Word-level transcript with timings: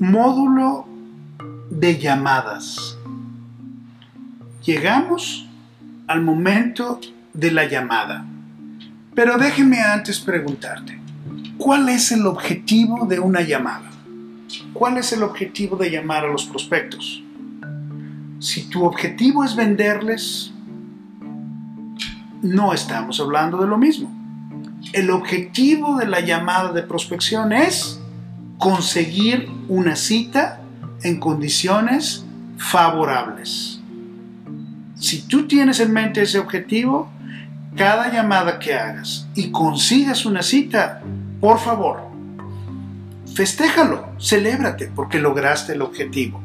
Módulo 0.00 0.86
de 1.68 1.98
llamadas. 1.98 2.96
Llegamos 4.64 5.46
al 6.06 6.22
momento 6.22 6.98
de 7.34 7.50
la 7.50 7.68
llamada. 7.68 8.24
Pero 9.14 9.36
déjeme 9.36 9.82
antes 9.82 10.18
preguntarte, 10.20 10.98
¿cuál 11.58 11.90
es 11.90 12.12
el 12.12 12.24
objetivo 12.24 13.04
de 13.04 13.20
una 13.20 13.42
llamada? 13.42 13.90
¿Cuál 14.72 14.96
es 14.96 15.12
el 15.12 15.22
objetivo 15.22 15.76
de 15.76 15.90
llamar 15.90 16.24
a 16.24 16.32
los 16.32 16.46
prospectos? 16.46 17.22
Si 18.38 18.70
tu 18.70 18.86
objetivo 18.86 19.44
es 19.44 19.54
venderles, 19.54 20.50
no 22.40 22.72
estamos 22.72 23.20
hablando 23.20 23.58
de 23.58 23.66
lo 23.66 23.76
mismo. 23.76 24.10
El 24.94 25.10
objetivo 25.10 25.98
de 25.98 26.06
la 26.06 26.20
llamada 26.20 26.72
de 26.72 26.84
prospección 26.84 27.52
es 27.52 27.99
conseguir 28.60 29.50
una 29.68 29.96
cita 29.96 30.60
en 31.02 31.18
condiciones 31.18 32.26
favorables. 32.58 33.80
Si 34.96 35.22
tú 35.22 35.48
tienes 35.48 35.80
en 35.80 35.94
mente 35.94 36.20
ese 36.20 36.38
objetivo, 36.38 37.10
cada 37.74 38.12
llamada 38.12 38.58
que 38.58 38.74
hagas 38.74 39.26
y 39.34 39.50
consigas 39.50 40.26
una 40.26 40.42
cita, 40.42 41.00
por 41.40 41.58
favor, 41.58 42.02
festéjalo, 43.34 44.10
celébrate 44.20 44.88
porque 44.94 45.20
lograste 45.20 45.72
el 45.72 45.80
objetivo. 45.80 46.42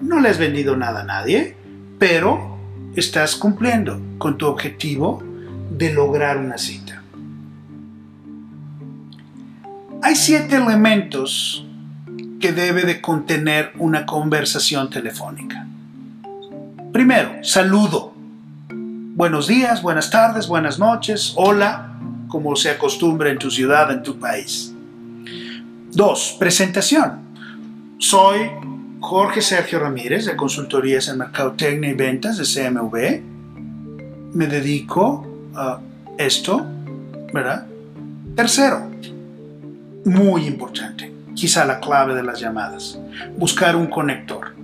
No 0.00 0.20
le 0.20 0.28
has 0.28 0.38
vendido 0.38 0.76
nada 0.76 1.00
a 1.00 1.04
nadie, 1.04 1.56
pero 1.98 2.58
estás 2.94 3.34
cumpliendo 3.34 4.00
con 4.18 4.38
tu 4.38 4.46
objetivo 4.46 5.20
de 5.68 5.92
lograr 5.92 6.38
una 6.38 6.58
cita. 6.58 6.89
Hay 10.02 10.16
siete 10.16 10.56
elementos 10.56 11.66
que 12.40 12.52
debe 12.52 12.84
de 12.84 13.02
contener 13.02 13.72
una 13.78 14.06
conversación 14.06 14.88
telefónica. 14.88 15.66
Primero, 16.90 17.44
saludo. 17.44 18.14
Buenos 18.70 19.46
días, 19.46 19.82
buenas 19.82 20.10
tardes, 20.10 20.48
buenas 20.48 20.78
noches, 20.78 21.34
hola, 21.36 21.98
como 22.28 22.56
se 22.56 22.70
acostumbra 22.70 23.30
en 23.30 23.38
tu 23.38 23.50
ciudad, 23.50 23.92
en 23.92 24.02
tu 24.02 24.18
país. 24.18 24.72
Dos, 25.92 26.36
presentación. 26.38 27.20
Soy 27.98 28.50
Jorge 29.00 29.42
Sergio 29.42 29.80
Ramírez 29.80 30.24
de 30.24 30.34
Consultorías 30.34 31.08
en 31.08 31.18
Mercadotecnia 31.18 31.90
y 31.90 31.94
Ventas 31.94 32.38
de 32.38 32.44
CMV. 32.44 33.20
Me 34.32 34.46
dedico 34.46 35.26
a 35.54 35.78
esto, 36.16 36.64
¿verdad? 37.34 37.66
Tercero, 38.34 38.90
muy 40.04 40.46
importante, 40.46 41.12
quizá 41.34 41.64
la 41.64 41.80
clave 41.80 42.14
de 42.14 42.22
las 42.22 42.40
llamadas, 42.40 42.98
buscar 43.36 43.76
un 43.76 43.86
conector. 43.86 44.54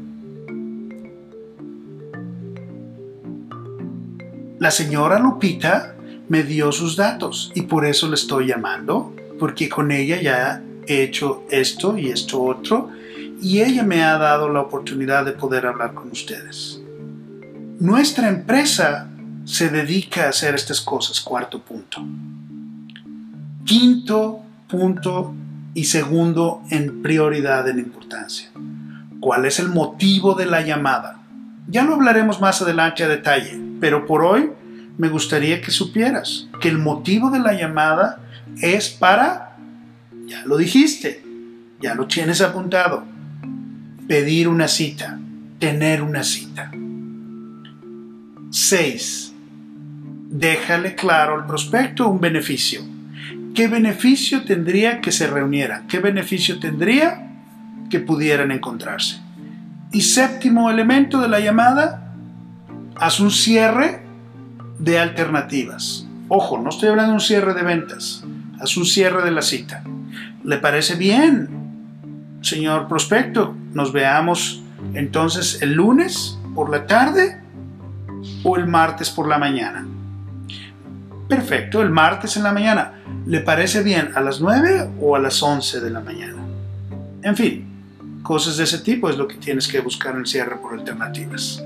La 4.59 4.71
señora 4.71 5.19
Lupita 5.19 5.95
me 6.29 6.43
dio 6.43 6.73
sus 6.73 6.97
datos 6.97 7.53
y 7.55 7.63
por 7.63 7.85
eso 7.85 8.09
le 8.09 8.15
estoy 8.15 8.47
llamando, 8.47 9.15
porque 9.39 9.69
con 9.69 9.91
ella 9.91 10.21
ya 10.21 10.63
he 10.87 11.03
hecho 11.03 11.45
esto 11.51 11.99
y 11.99 12.11
esto 12.11 12.43
otro 12.43 12.91
y 13.41 13.61
ella 13.61 13.83
me 13.83 14.03
ha 14.03 14.17
dado 14.17 14.49
la 14.49 14.61
oportunidad 14.61 15.25
de 15.25 15.33
poder 15.33 15.67
hablar 15.67 15.95
con 15.95 16.11
ustedes. 16.11 16.81
Nuestra 17.79 18.29
empresa 18.29 19.11
se 19.45 19.69
dedica 19.69 20.25
a 20.25 20.31
hacer 20.31 20.55
estas 20.55 20.81
cosas, 20.81 21.21
cuarto 21.21 21.61
punto. 21.61 22.03
Quinto 23.65 24.46
punto 24.69 25.35
y 25.75 25.85
segundo 25.85 26.63
en 26.71 27.03
prioridad 27.03 27.69
en 27.69 27.79
importancia. 27.79 28.51
¿Cuál 29.21 29.45
es 29.45 29.59
el 29.59 29.69
motivo 29.69 30.35
de 30.35 30.47
la 30.47 30.63
llamada? 30.63 31.21
Ya 31.69 31.85
lo 31.85 31.95
hablaremos 31.95 32.41
más 32.41 32.63
adelante 32.63 33.05
a 33.05 33.09
detalle, 33.09 33.61
pero 33.81 34.07
por 34.07 34.25
hoy 34.25 34.51
me 34.99 35.09
gustaría 35.09 35.61
que 35.61 35.71
supieras 35.71 36.49
que 36.61 36.69
el 36.69 36.79
motivo 36.79 37.31
de 37.31 37.41
la 37.41 37.53
llamada 37.53 38.21
es 38.63 38.89
para, 38.89 39.57
ya 40.27 40.45
lo 40.47 40.57
dijiste, 40.57 41.23
ya 41.81 41.95
lo 41.95 42.07
tienes 42.07 42.41
apuntado, 42.41 43.05
pedir 44.09 44.49
una 44.49 44.69
cita, 44.69 45.19
tener 45.59 46.03
una 46.03 46.23
cita. 46.23 46.71
6. 48.51 49.35
Déjale 50.31 50.95
claro 50.95 51.35
al 51.35 51.47
prospecto 51.47 52.09
un 52.09 52.21
beneficio 52.21 52.96
¿Qué 53.57 53.69
beneficio 53.69 54.45
tendría 54.45 55.01
que 55.01 55.11
se 55.11 55.27
reunieran? 55.27 55.87
¿Qué 55.87 55.99
beneficio 55.99 56.61
tendría 56.61 57.31
que 57.89 58.01
pudieran 58.01 58.51
encontrarse? 58.51 59.19
Y 59.93 60.03
séptimo 60.03 60.71
elemento 60.71 61.23
de 61.23 61.29
la 61.29 61.41
llamada, 61.41 62.13
haz 62.97 63.19
un 63.19 63.31
cierre 63.31 64.03
de 64.79 64.99
alternativas. 64.99 66.07
Ojo, 66.29 66.59
no 66.59 66.69
estoy 66.69 66.91
hablando 66.91 67.13
de 67.13 67.15
un 67.15 67.21
cierre 67.23 67.55
de 67.55 67.63
ventas, 67.63 68.25
haz 68.61 68.77
un 68.77 68.85
cierre 68.85 69.25
de 69.25 69.31
la 69.31 69.41
cita. 69.41 69.83
¿Le 70.45 70.59
parece 70.59 70.97
bien, 70.97 71.49
señor 72.43 72.89
prospecto? 72.89 73.57
Nos 73.73 73.91
veamos 73.91 74.63
entonces 74.93 75.63
el 75.63 75.73
lunes 75.73 76.39
por 76.55 76.69
la 76.69 76.87
tarde 76.87 77.41
o 78.43 78.59
el 78.59 78.67
martes 78.67 79.09
por 79.09 79.27
la 79.27 79.39
mañana. 79.39 79.87
Perfecto, 81.29 81.83
el 81.83 81.91
martes 81.91 82.37
en 82.37 82.45
la 82.45 82.53
mañana. 82.53 82.93
¿Le 83.27 83.41
parece 83.41 83.83
bien 83.83 84.13
a 84.15 84.21
las 84.21 84.41
9 84.41 84.91
o 85.01 85.17
a 85.17 85.19
las 85.19 85.43
11 85.43 85.81
de 85.81 85.91
la 85.91 86.01
mañana? 86.01 86.41
En 87.23 87.37
fin, 87.37 87.67
cosas 88.23 88.57
de 88.57 88.65
ese 88.65 88.79
tipo 88.79 89.11
es 89.11 89.17
lo 89.17 89.27
que 89.27 89.37
tienes 89.37 89.67
que 89.67 89.81
buscar 89.81 90.15
en 90.15 90.21
el 90.21 90.27
cierre 90.27 90.57
por 90.57 90.75
alternativas. 90.75 91.63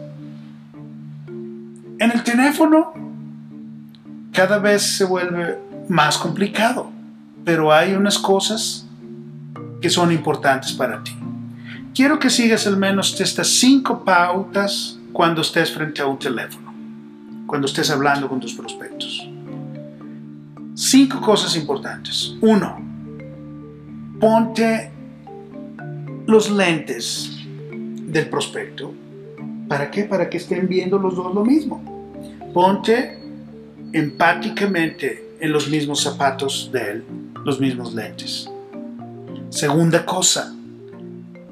En 1.26 2.10
el 2.10 2.22
teléfono 2.24 2.94
cada 4.32 4.58
vez 4.58 4.82
se 4.82 5.04
vuelve 5.04 5.58
más 5.88 6.16
complicado, 6.16 6.90
pero 7.44 7.72
hay 7.72 7.92
unas 7.92 8.18
cosas 8.18 8.86
que 9.82 9.90
son 9.90 10.12
importantes 10.12 10.72
para 10.72 11.02
ti. 11.02 11.14
Quiero 11.94 12.18
que 12.18 12.30
sigas 12.30 12.66
al 12.66 12.76
menos 12.76 13.20
estas 13.20 13.48
cinco 13.48 14.04
pautas 14.04 14.98
cuando 15.12 15.42
estés 15.42 15.72
frente 15.72 16.00
a 16.00 16.06
un 16.06 16.18
teléfono, 16.18 16.72
cuando 17.46 17.66
estés 17.66 17.90
hablando 17.90 18.28
con 18.28 18.40
tus 18.40 18.54
prospectos. 18.54 18.89
Cinco 20.90 21.20
cosas 21.20 21.54
importantes. 21.54 22.34
Uno, 22.40 22.76
ponte 24.18 24.90
los 26.26 26.50
lentes 26.50 27.30
del 28.08 28.28
prospecto. 28.28 28.92
¿Para 29.68 29.88
qué? 29.88 30.02
Para 30.02 30.28
que 30.28 30.38
estén 30.38 30.66
viendo 30.66 30.98
los 30.98 31.14
dos 31.14 31.32
lo 31.32 31.44
mismo. 31.44 31.80
Ponte 32.52 33.20
empáticamente 33.92 35.36
en 35.38 35.52
los 35.52 35.68
mismos 35.68 36.02
zapatos 36.02 36.70
de 36.72 36.90
él, 36.90 37.04
los 37.44 37.60
mismos 37.60 37.94
lentes. 37.94 38.50
Segunda 39.48 40.04
cosa, 40.04 40.56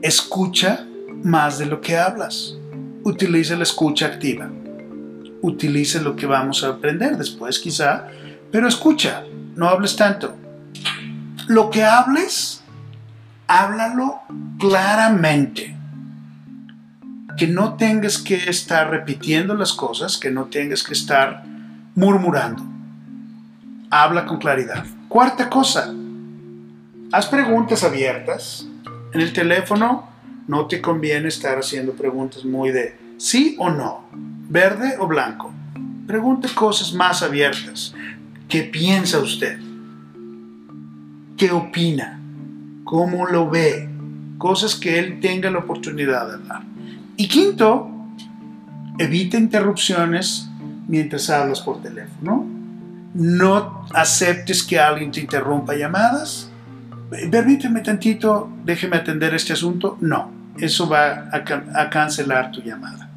escucha 0.03 0.85
más 1.23 1.61
de 1.61 1.67
lo 1.67 1.81
que 1.81 1.97
hablas. 1.97 2.57
Utiliza 3.05 3.55
la 3.55 3.63
escucha 3.63 4.07
activa. 4.07 4.51
Utiliza 5.43 6.03
lo 6.03 6.17
que 6.17 6.27
vamos 6.27 6.65
a 6.65 6.71
aprender 6.71 7.17
después, 7.17 7.61
quizá 7.61 8.09
pero 8.51 8.69
escucha, 8.69 9.25
no 9.57 9.69
hables 9.69 9.97
tanto. 9.97 10.35
Lo 11.47 11.71
que 11.71 11.85
hables, 11.85 12.63
háblalo 13.47 14.21
claramente. 14.59 15.75
Que 17.37 17.47
no 17.47 17.75
tengas 17.75 18.19
que 18.19 18.51
estar 18.51 18.91
repitiendo 18.91 19.55
las 19.55 19.73
cosas, 19.73 20.19
que 20.19 20.31
no 20.31 20.47
tengas 20.47 20.83
que 20.83 20.93
estar 20.93 21.45
murmurando. 21.95 22.63
Habla 23.91 24.27
con 24.27 24.39
claridad. 24.39 24.85
Cuarta 25.09 25.49
cosa, 25.49 25.93
haz 27.13 27.27
preguntas 27.27 27.85
abiertas. 27.85 28.67
En 29.13 29.21
el 29.21 29.33
teléfono 29.33 30.09
no 30.47 30.67
te 30.67 30.81
conviene 30.81 31.29
estar 31.29 31.59
haciendo 31.59 31.93
preguntas 31.93 32.45
muy 32.45 32.71
de 32.71 32.99
sí 33.19 33.57
o 33.59 33.71
no, 33.71 34.05
verde 34.13 34.97
o 34.99 35.07
blanco. 35.07 35.53
Pregunte 36.07 36.49
cosas 36.55 36.93
más 36.93 37.23
abiertas. 37.23 37.95
¿Qué 38.49 38.63
piensa 38.63 39.19
usted? 39.19 39.59
¿Qué 41.37 41.51
opina? 41.53 42.19
¿Cómo 42.85 43.27
lo 43.27 43.51
ve? 43.51 43.87
Cosas 44.39 44.75
que 44.75 44.99
él 44.99 45.21
tenga 45.21 45.51
la 45.51 45.59
oportunidad 45.59 46.27
de 46.27 46.35
hablar. 46.35 46.63
Y 47.19 47.29
quinto, 47.29 47.91
evita 48.97 49.37
interrupciones 49.37 50.49
mientras 50.87 51.29
hablas 51.29 51.61
por 51.61 51.83
teléfono. 51.83 52.47
No 53.13 53.85
aceptes 53.93 54.63
que 54.63 54.81
alguien 54.81 55.11
te 55.11 55.21
interrumpa 55.21 55.77
llamadas. 55.77 56.51
Permíteme 57.31 57.81
tantito, 57.83 58.51
déjeme 58.65 58.97
atender 58.97 59.35
este 59.35 59.53
asunto. 59.53 59.99
No, 60.01 60.31
eso 60.57 60.89
va 60.89 61.29
a, 61.31 61.83
a 61.83 61.91
cancelar 61.91 62.51
tu 62.51 62.63
llamada. 62.63 63.11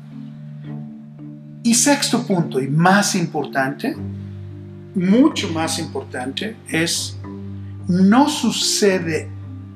Y 1.63 1.73
sexto 1.73 2.27
punto, 2.27 2.59
y 2.59 2.67
más 2.67 3.15
importante, 3.15 3.95
mucho 4.95 5.49
más 5.49 5.79
importante, 5.79 6.55
es 6.69 7.17
no 7.87 8.29
sucede 8.29 9.29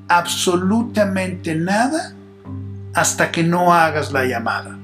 absolutamente 0.07 1.55
nada 1.55 2.13
hasta 2.93 3.31
que 3.31 3.43
no 3.43 3.73
hagas 3.73 4.11
la 4.11 4.25
llamada. 4.25 4.77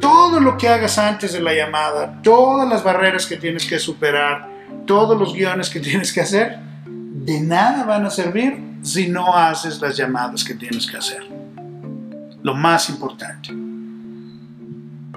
Todo 0.00 0.40
lo 0.40 0.56
que 0.56 0.68
hagas 0.68 0.98
antes 0.98 1.32
de 1.32 1.40
la 1.40 1.54
llamada, 1.54 2.20
todas 2.22 2.68
las 2.68 2.84
barreras 2.84 3.26
que 3.26 3.36
tienes 3.36 3.66
que 3.66 3.78
superar, 3.78 4.48
todos 4.86 5.18
los 5.18 5.34
guiones 5.34 5.70
que 5.70 5.80
tienes 5.88 6.12
que 6.12 6.20
hacer, 6.20 6.58
de 6.86 7.40
nada 7.40 7.84
van 7.84 8.06
a 8.06 8.10
servir 8.10 8.68
si 8.82 9.08
no 9.08 9.34
haces 9.34 9.80
las 9.80 9.96
llamadas 9.96 10.44
que 10.44 10.54
tienes 10.54 10.86
que 10.86 10.96
hacer. 10.96 11.26
Lo 12.42 12.54
más 12.54 12.88
importante. 12.88 13.50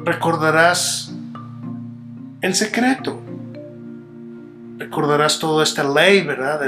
Recordarás 0.04 1.14
el 2.42 2.56
secreto. 2.56 3.22
Recordarás 4.82 5.38
toda 5.38 5.64
esta 5.64 5.84
ley, 5.84 6.24
¿verdad? 6.24 6.60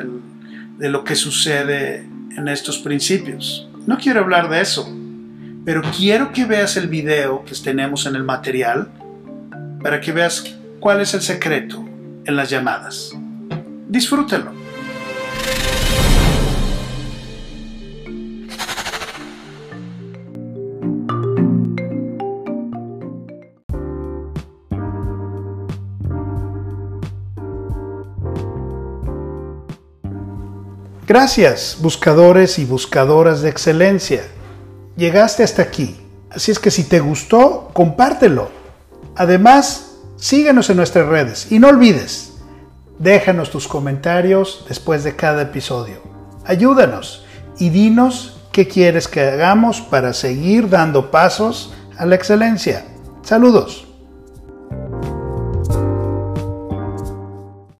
de 0.78 0.90
lo 0.90 1.04
que 1.04 1.16
sucede 1.16 2.08
en 2.38 2.48
estos 2.48 2.78
principios. 2.78 3.68
No 3.88 3.98
quiero 3.98 4.20
hablar 4.20 4.50
de 4.50 4.62
eso, 4.62 4.88
pero 5.66 5.82
quiero 5.98 6.32
que 6.32 6.46
veas 6.46 6.78
el 6.78 6.88
video 6.88 7.44
que 7.44 7.56
tenemos 7.56 8.06
en 8.06 8.16
el 8.16 8.24
material 8.24 8.88
para 9.82 10.00
que 10.00 10.12
veas 10.12 10.56
cuál 10.80 11.02
es 11.02 11.16
el 11.16 11.22
secreto 11.22 11.84
en 12.26 12.36
las 12.36 12.52
llamadas. 12.52 13.14
Disfrútalo. 13.88 14.63
Gracias, 31.14 31.78
buscadores 31.80 32.58
y 32.58 32.66
buscadoras 32.66 33.44
de 33.44 33.50
excelencia. 33.50 34.24
Llegaste 34.98 35.44
hasta 35.44 35.62
aquí, 35.62 35.96
así 36.32 36.50
es 36.50 36.58
que 36.58 36.72
si 36.72 36.86
te 36.86 37.02
gustó, 37.02 37.70
compártelo. 37.72 38.50
Además, 39.16 39.92
síguenos 40.18 40.72
en 40.72 40.78
nuestras 40.78 41.06
redes 41.08 41.52
y 41.52 41.60
no 41.60 41.68
olvides, 41.68 42.34
déjanos 42.98 43.52
tus 43.52 43.68
comentarios 43.68 44.66
después 44.68 45.04
de 45.04 45.16
cada 45.16 45.44
episodio. 45.44 46.02
Ayúdanos 46.46 47.24
y 47.60 47.70
dinos 47.70 48.42
qué 48.52 48.68
quieres 48.68 49.08
que 49.08 49.22
hagamos 49.22 49.82
para 49.82 50.14
seguir 50.14 50.68
dando 50.68 51.12
pasos 51.12 51.76
a 51.96 52.08
la 52.08 52.16
excelencia. 52.16 52.86
Saludos. 53.22 53.93